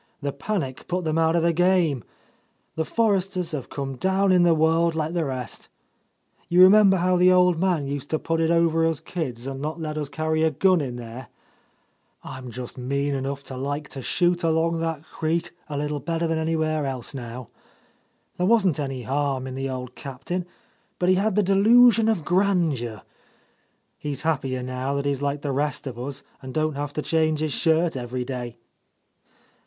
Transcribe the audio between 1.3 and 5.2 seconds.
of the game. The Forresters have come down in the world like—